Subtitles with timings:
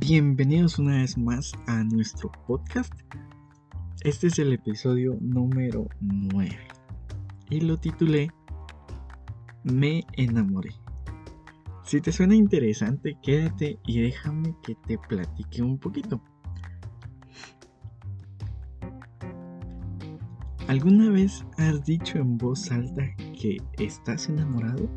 [0.00, 2.92] Bienvenidos una vez más a nuestro podcast.
[4.02, 6.56] Este es el episodio número 9
[7.50, 8.30] y lo titulé
[9.62, 10.70] Me enamoré.
[11.84, 16.22] Si te suena interesante, quédate y déjame que te platique un poquito.
[20.66, 24.88] ¿Alguna vez has dicho en voz alta que estás enamorado?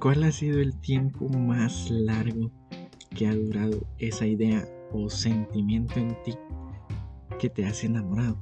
[0.00, 2.52] ¿Cuál ha sido el tiempo más largo
[3.16, 6.36] que ha durado esa idea o sentimiento en ti
[7.40, 8.38] que te has enamorado?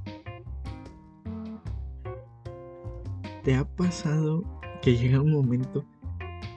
[3.42, 4.44] ¿Te ha pasado
[4.82, 5.86] que llega un momento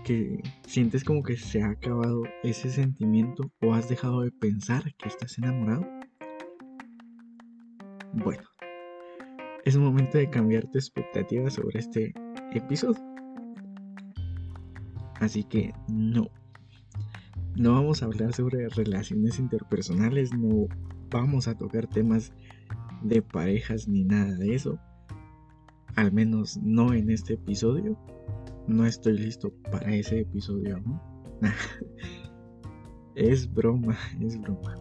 [0.04, 5.08] que sientes como que se ha acabado ese sentimiento o has dejado de pensar que
[5.08, 5.88] estás enamorado?
[8.12, 8.44] Bueno,
[9.64, 12.14] es momento de cambiar tu expectativa sobre este
[12.52, 13.09] episodio.
[15.20, 16.30] Así que no.
[17.56, 20.68] No vamos a hablar sobre relaciones interpersonales, no
[21.10, 22.32] vamos a tocar temas
[23.04, 24.80] de parejas ni nada de eso.
[25.96, 27.98] Al menos no en este episodio.
[28.68, 31.02] No estoy listo para ese episodio aún.
[33.16, 34.76] es broma, es broma.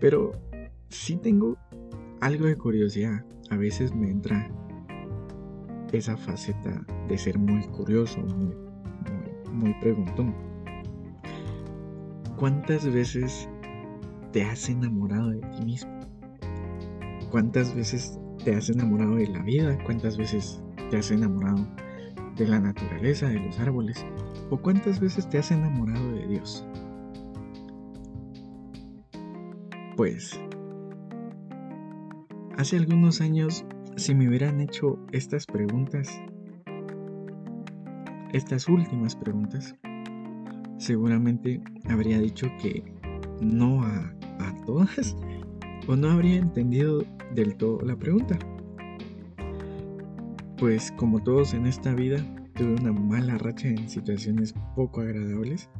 [0.00, 0.32] Pero
[0.88, 1.56] sí tengo
[2.20, 3.24] algo de curiosidad.
[3.50, 4.50] A veces me entra
[5.92, 8.54] esa faceta de ser muy curioso, muy
[9.52, 10.34] muy preguntón.
[12.36, 13.48] ¿Cuántas veces
[14.32, 16.00] te has enamorado de ti mismo?
[17.30, 19.78] ¿Cuántas veces te has enamorado de la vida?
[19.84, 21.66] ¿Cuántas veces te has enamorado
[22.36, 24.04] de la naturaleza, de los árboles?
[24.50, 26.66] ¿O cuántas veces te has enamorado de Dios?
[29.96, 30.40] Pues,
[32.56, 36.08] hace algunos años, si me hubieran hecho estas preguntas,
[38.32, 39.74] estas últimas preguntas,
[40.78, 42.84] seguramente habría dicho que
[43.40, 44.14] no a,
[44.66, 45.16] todas
[45.88, 47.04] o no habría entendido
[47.34, 48.38] del todo la pregunta.
[50.58, 52.18] Pues como todos en esta vida,
[52.54, 55.70] tuve una mala racha en situaciones poco agradables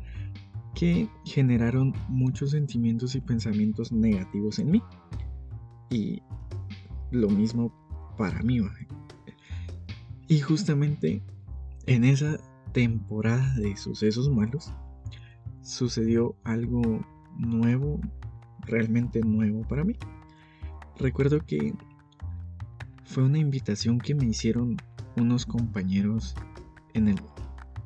[0.75, 4.83] que generaron muchos sentimientos y pensamientos negativos en mí.
[5.91, 6.23] Y
[7.11, 7.73] lo mismo
[8.17, 8.61] para mí.
[10.29, 11.23] Y justamente
[11.91, 12.39] en esa
[12.73, 14.73] temporada de sucesos malos
[15.61, 16.83] sucedió algo
[17.37, 18.01] nuevo,
[18.61, 19.97] realmente nuevo para mí.
[21.01, 21.75] Recuerdo que
[23.03, 24.77] fue una invitación que me hicieron
[25.17, 26.37] unos compañeros
[26.95, 27.21] en el,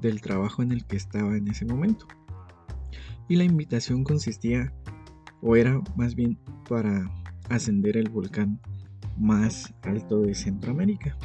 [0.02, 2.06] del trabajo en el que estaba en ese momento.
[3.26, 4.70] Y la invitación consistía,
[5.40, 6.38] o era más bien
[6.68, 7.10] para
[7.48, 8.60] ascender el volcán
[9.16, 11.16] más alto de Centroamérica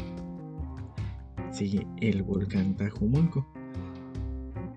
[1.60, 3.46] sigue el volcán Tajumonco,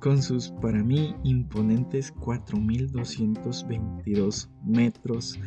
[0.00, 5.38] con sus para mí imponentes 4.222 metros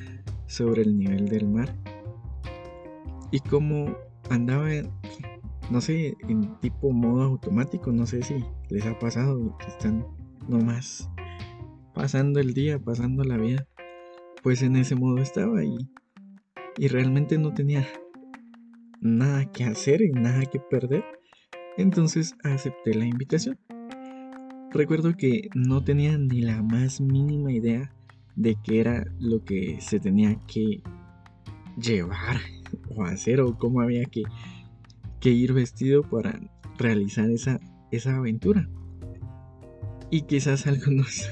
[0.47, 1.75] sobre el nivel del mar.
[3.31, 3.97] Y como
[4.29, 4.69] andaba,
[5.69, 8.35] no sé, en tipo modo automático, no sé si
[8.69, 10.07] les ha pasado están
[10.47, 11.09] nomás
[11.93, 13.67] pasando el día, pasando la vida,
[14.41, 15.75] pues en ese modo estaba y,
[16.77, 17.85] y realmente no tenía
[19.01, 21.03] nada que hacer y nada que perder.
[21.77, 23.57] Entonces acepté la invitación.
[24.71, 27.93] Recuerdo que no tenía ni la más mínima idea
[28.35, 30.81] de qué era lo que se tenía que
[31.77, 32.37] llevar
[32.95, 34.23] o hacer o cómo había que,
[35.23, 36.39] ir vestido para
[36.77, 37.59] realizar esa,
[37.91, 38.69] esa aventura.
[40.11, 41.27] Y quizás algunos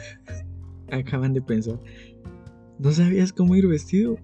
[0.91, 1.79] acaban de pensar,
[2.79, 4.17] ¿no sabías cómo ir vestido?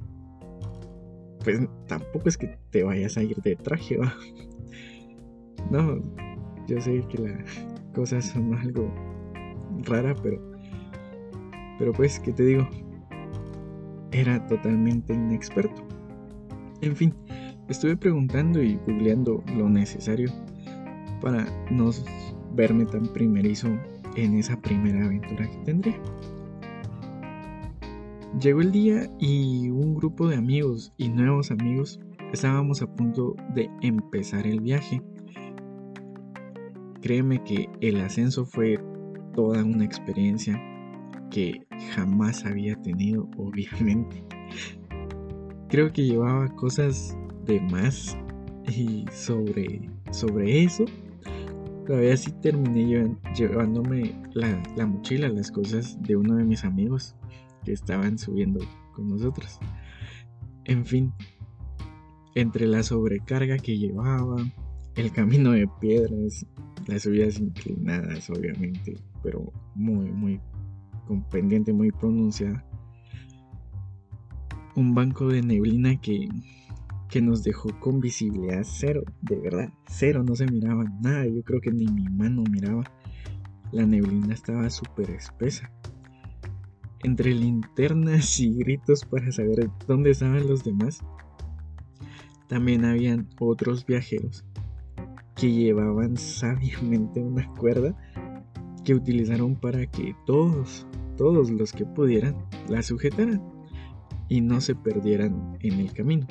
[1.43, 4.13] Pues tampoco es que te vayas a ir de traje, ¿va?
[5.69, 6.01] No,
[6.67, 8.91] yo sé que las cosas son algo
[9.85, 10.49] rara, pero
[11.79, 12.67] pero pues, ¿qué te digo?
[14.11, 15.87] Era totalmente inexperto.
[16.81, 17.13] En fin,
[17.69, 20.29] estuve preguntando y googleando lo necesario
[21.21, 21.91] para no
[22.53, 23.69] verme tan primerizo
[24.15, 25.99] en esa primera aventura que tendría.
[28.41, 31.99] Llegó el día y un grupo de amigos y nuevos amigos
[32.33, 35.01] estábamos a punto de empezar el viaje
[37.01, 38.79] Créeme que el ascenso fue
[39.33, 40.61] toda una experiencia
[41.31, 41.65] que
[41.95, 44.23] jamás había tenido, obviamente.
[45.69, 47.15] Creo que llevaba cosas
[47.45, 48.17] de más
[48.67, 50.85] y sobre, sobre eso,
[51.85, 57.15] todavía sí terminé llevándome la, la mochila, las cosas de uno de mis amigos
[57.63, 58.59] que estaban subiendo
[58.93, 59.59] con nosotros.
[60.65, 61.13] En fin,
[62.35, 64.37] entre la sobrecarga que llevaba,
[64.95, 66.45] el camino de piedras,
[66.89, 70.41] las subidas inclinadas, obviamente, pero muy, muy
[71.07, 72.63] con pendiente muy pronunciada.
[74.75, 76.29] Un banco de neblina que,
[77.09, 81.61] que nos dejó con visibilidad cero, de verdad, cero, no se miraba nada, yo creo
[81.61, 82.83] que ni mi mano miraba.
[83.71, 85.71] La neblina estaba súper espesa.
[87.03, 90.99] Entre linternas y gritos para saber dónde estaban los demás,
[92.47, 94.43] también habían otros viajeros
[95.39, 97.95] que llevaban sabiamente una cuerda
[98.83, 102.35] que utilizaron para que todos, todos los que pudieran,
[102.67, 103.41] la sujetaran
[104.27, 106.27] y no se perdieran en el camino.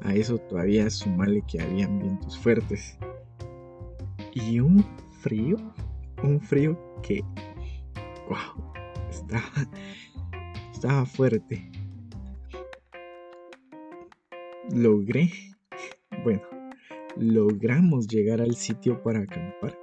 [0.00, 2.98] A eso todavía sumale que habían vientos fuertes
[4.32, 4.84] y un
[5.20, 5.56] frío,
[6.22, 7.22] un frío que,
[8.28, 8.72] wow,
[9.10, 9.68] estaba,
[10.72, 11.70] estaba fuerte.
[14.70, 15.30] Logré,
[16.24, 16.51] bueno,
[17.16, 19.78] logramos llegar al sitio para acampar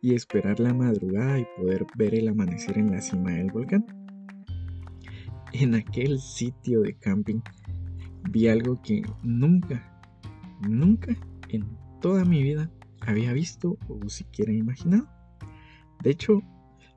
[0.00, 3.86] y esperar la madrugada y poder ver el amanecer en la cima del volcán.
[5.52, 7.40] En aquel sitio de camping
[8.30, 10.02] vi algo que nunca,
[10.68, 11.16] nunca
[11.48, 11.64] en
[12.00, 15.08] toda mi vida había visto o siquiera imaginado.
[16.02, 16.42] De hecho,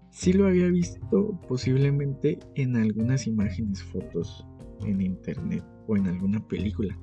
[0.09, 4.45] sí lo había visto posiblemente en algunas imágenes, fotos
[4.85, 6.97] en internet o en alguna película,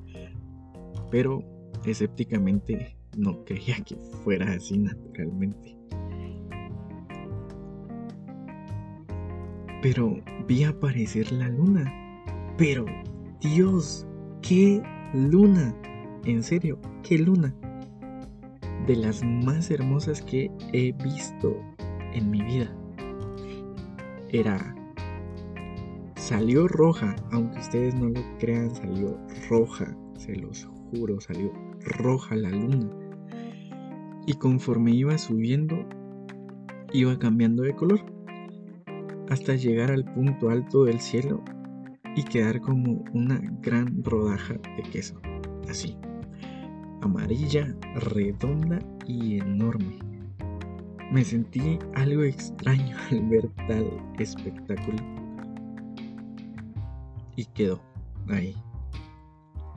[1.11, 1.54] pero
[1.91, 5.77] escépticamente no creía que fuera así naturalmente.
[9.83, 10.17] Pero
[10.49, 11.93] vi aparecer la luna.
[12.57, 12.87] Pero,
[13.41, 14.07] Dios,
[14.41, 14.83] qué
[15.13, 15.75] luna.
[16.25, 17.55] En serio, qué luna.
[18.87, 21.55] De las más hermosas que he visto
[22.13, 22.75] en mi vida.
[24.31, 24.75] Era...
[26.17, 29.19] Salió roja, aunque ustedes no lo crean, salió
[29.51, 31.53] roja, se los juro, salió
[31.85, 32.91] roja la luna.
[34.27, 35.87] Y conforme iba subiendo,
[36.93, 38.01] iba cambiando de color.
[39.29, 41.43] Hasta llegar al punto alto del cielo
[42.17, 45.21] y quedar como una gran rodaja de queso.
[45.69, 45.97] Así.
[47.03, 49.99] Amarilla, redonda y enorme.
[51.13, 53.87] Me sentí algo extraño al ver tal
[54.19, 54.99] espectáculo.
[57.37, 57.81] Y quedó
[58.29, 58.55] ahí.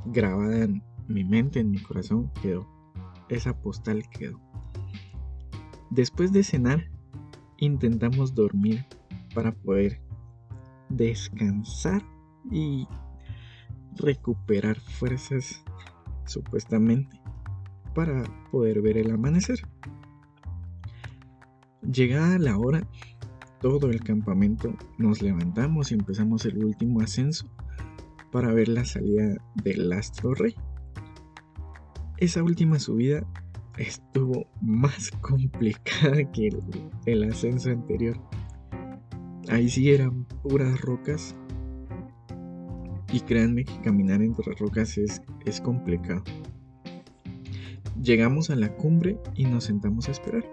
[0.05, 2.67] Grabada en mi mente, en mi corazón quedó.
[3.29, 4.39] Esa postal quedó.
[5.89, 6.89] Después de cenar,
[7.57, 8.85] intentamos dormir
[9.33, 10.01] para poder
[10.89, 12.03] descansar
[12.51, 12.87] y
[13.95, 15.63] recuperar fuerzas
[16.25, 17.19] supuestamente
[17.95, 19.59] para poder ver el amanecer.
[21.81, 22.87] Llegada la hora,
[23.61, 27.47] todo el campamento nos levantamos y empezamos el último ascenso
[28.31, 30.53] para ver la salida del astro rey
[32.17, 33.25] esa última subida
[33.77, 36.49] estuvo más complicada que
[37.05, 38.19] el, ascenso anterior.
[39.49, 41.35] Ahí sí eran puras rocas.
[43.13, 46.23] Y créanme que caminar entre rocas es, es complicado.
[48.01, 50.43] Llegamos a la cumbre y nos sentamos a esperar.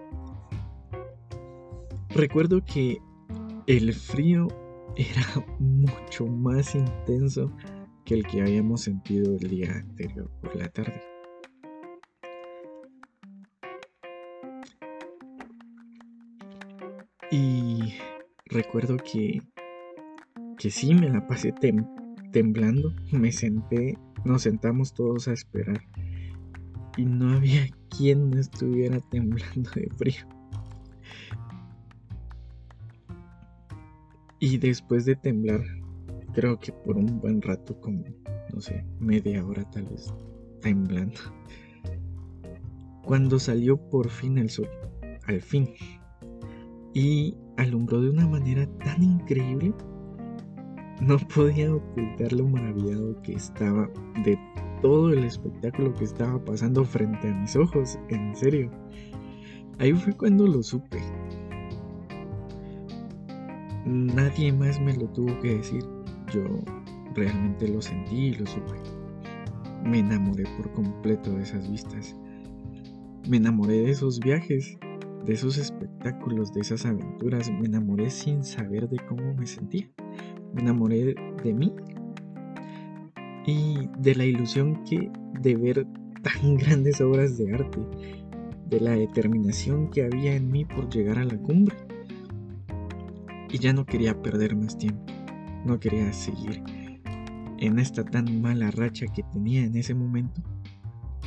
[2.09, 2.99] Recuerdo que
[3.67, 4.47] el frío
[4.95, 7.51] era mucho más intenso
[8.05, 11.14] que el que habíamos sentido el día anterior por la tarde.
[17.31, 17.95] Y
[18.45, 19.41] recuerdo que,
[20.57, 21.53] que sí, me la pasé
[22.31, 22.93] temblando.
[23.11, 25.81] Me senté, nos sentamos todos a esperar.
[26.97, 30.27] Y no había quien no estuviera temblando de frío.
[34.39, 35.61] Y después de temblar,
[36.33, 38.03] creo que por un buen rato, como,
[38.53, 40.13] no sé, media hora tal vez,
[40.61, 41.19] temblando.
[43.03, 44.69] Cuando salió por fin el sol,
[45.25, 45.69] al fin,
[46.95, 49.73] y alumbró de una manera tan increíble,
[51.01, 53.89] no podía ocultar lo maravillado que estaba
[54.23, 54.39] de
[54.81, 58.71] todo el espectáculo que estaba pasando frente a mis ojos, en serio.
[59.77, 60.99] Ahí fue cuando lo supe.
[63.85, 65.83] Nadie más me lo tuvo que decir.
[66.33, 66.43] Yo
[67.13, 68.73] realmente lo sentí y lo supe.
[69.83, 72.15] Me enamoré por completo de esas vistas.
[73.27, 74.77] Me enamoré de esos viajes
[75.25, 79.89] de esos espectáculos, de esas aventuras, me enamoré sin saber de cómo me sentía.
[80.53, 81.73] Me enamoré de mí
[83.45, 85.87] y de la ilusión que de ver
[86.21, 87.79] tan grandes obras de arte,
[88.67, 91.75] de la determinación que había en mí por llegar a la cumbre.
[93.49, 95.05] Y ya no quería perder más tiempo,
[95.65, 96.61] no quería seguir
[97.57, 100.41] en esta tan mala racha que tenía en ese momento.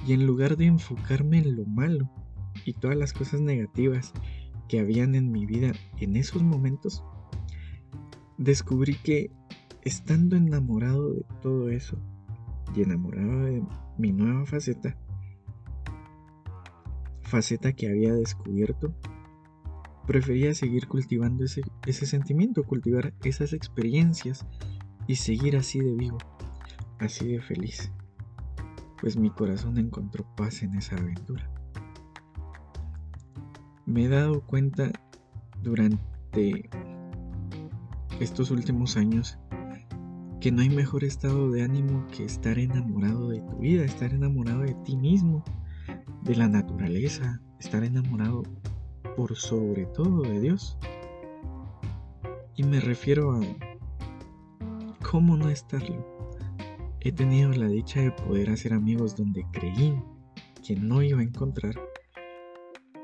[0.07, 2.11] Y en lugar de enfocarme en lo malo,
[2.65, 4.13] y todas las cosas negativas
[4.69, 7.03] que habían en mi vida en esos momentos,
[8.37, 9.31] descubrí que
[9.83, 11.99] estando enamorado de todo eso
[12.75, 13.63] y enamorado de
[13.97, 14.97] mi nueva faceta,
[17.23, 18.95] faceta que había descubierto,
[20.07, 24.47] prefería seguir cultivando ese, sentimiento, cultivar esas experiencias
[25.07, 26.19] y seguir así de vivo,
[26.99, 27.91] así de feliz,
[29.01, 31.51] pues mi corazón encontró paz en esa aventura.
[33.89, 34.93] Me he dado cuenta
[35.63, 36.69] durante
[38.21, 39.39] estos últimos años
[40.43, 44.61] que no hay mejor estado de ánimo que estar enamorado de tu vida, estar enamorado
[44.61, 45.43] de ti mismo,
[46.21, 48.43] de la naturaleza, estar enamorado
[49.17, 50.77] por sobre todo de Dios.
[52.57, 53.41] Y me refiero a
[55.11, 56.07] cómo no estarlo.
[57.01, 59.99] He tenido la dicha de poder hacer amigos donde creí
[60.63, 61.88] que no iba a encontrar,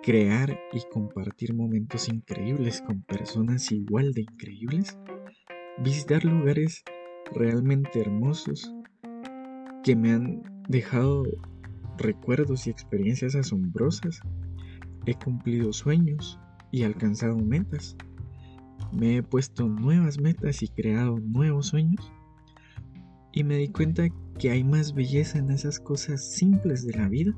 [0.04, 4.98] crear y compartir momentos increíbles con personas igual de increíbles,
[5.78, 6.82] visitar lugares
[7.32, 8.70] realmente hermosos
[9.82, 11.24] que me han dejado
[11.96, 14.20] recuerdos y experiencias asombrosas.
[15.06, 16.38] He cumplido sueños
[16.70, 17.96] y alcanzado metas.
[18.92, 22.12] Me he puesto nuevas metas y creado nuevos sueños.
[23.32, 24.08] Y me di cuenta
[24.38, 27.34] que hay más belleza en esas cosas simples de la vida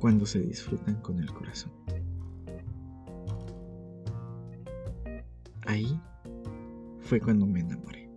[0.00, 1.72] cuando se disfrutan con el corazón.
[5.66, 6.00] Ahí
[7.00, 8.10] fue cuando me enamoré.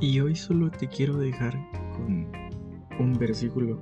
[0.00, 1.54] Y hoy solo te quiero dejar
[1.92, 2.26] con
[2.98, 3.80] un versículo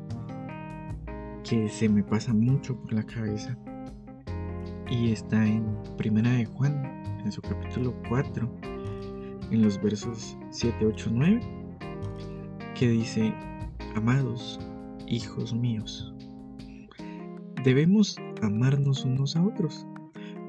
[1.43, 3.59] que se me pasa mucho por la cabeza
[4.91, 5.65] y está en
[5.97, 8.49] Primera de Juan, en su capítulo 4,
[9.51, 11.62] en los versos 7, 8, 9,
[12.75, 13.35] que dice,
[13.95, 14.61] amados
[15.07, 16.14] hijos míos,
[17.64, 19.87] debemos amarnos unos a otros,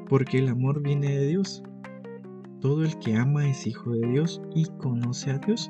[0.09, 1.63] porque el amor viene de Dios
[2.63, 5.69] todo el que ama es hijo de Dios y conoce a Dios.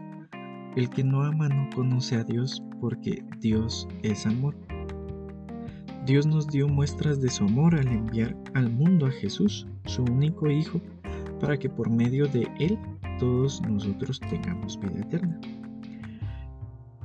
[0.76, 4.54] El que no ama no conoce a Dios porque Dios es amor.
[6.06, 10.52] Dios nos dio muestras de su amor al enviar al mundo a Jesús, su único
[10.52, 10.80] Hijo,
[11.40, 12.78] para que por medio de Él
[13.18, 15.42] todos nosotros tengamos vida eterna.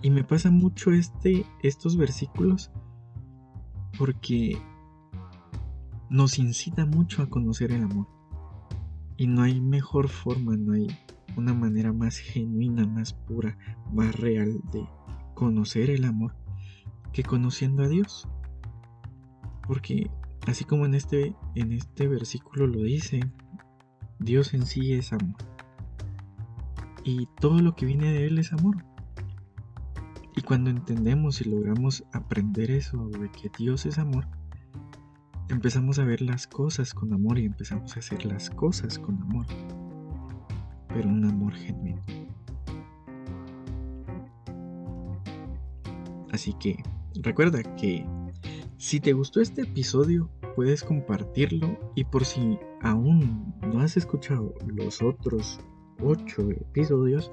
[0.03, 2.71] Y me pasa mucho este, estos versículos
[3.99, 4.57] porque
[6.09, 8.07] nos incita mucho a conocer el amor.
[9.17, 10.87] Y no hay mejor forma, no hay
[11.37, 13.59] una manera más genuina, más pura,
[13.93, 14.87] más real de
[15.35, 16.35] conocer el amor
[17.13, 18.29] que conociendo a Dios.
[19.67, 20.11] Porque
[20.47, 23.21] así como en este, en este versículo lo dice,
[24.19, 25.37] Dios en sí es amor.
[27.05, 28.85] Y todo lo que viene de Él es amor.
[30.39, 34.25] Y cuando entendemos y logramos aprender eso de que Dios es amor,
[35.49, 39.47] empezamos a ver las cosas con amor y empezamos a hacer las cosas con amor,
[40.95, 42.01] pero un amor genuino.
[46.31, 46.85] Así que
[47.17, 48.07] recuerda que
[48.77, 55.03] si te gustó este episodio, puedes compartirlo y por si aún no has escuchado los
[55.03, 55.59] otros
[56.01, 57.33] 8 episodios,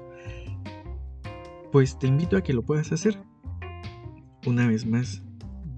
[1.72, 3.18] pues te invito a que lo puedas hacer.
[4.46, 5.22] Una vez más,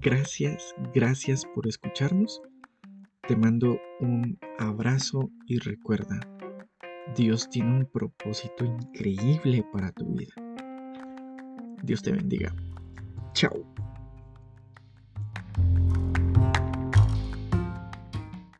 [0.01, 2.41] Gracias, gracias por escucharnos.
[3.27, 6.21] Te mando un abrazo y recuerda,
[7.17, 10.33] Dios tiene un propósito increíble para tu vida.
[11.83, 12.55] Dios te bendiga.
[13.33, 13.65] Chao.